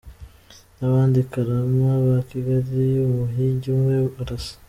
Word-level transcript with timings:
n’abandi 0.77 1.15
i 1.23 1.27
Karama 1.31 1.89
ka 2.05 2.17
Kigali. 2.29 2.81
Umuhigi 3.07 3.67
umwe 3.75 3.95
arasa 4.21 4.53